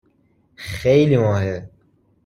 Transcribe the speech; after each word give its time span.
خیلی 0.55 1.17
ماهه 1.17 1.69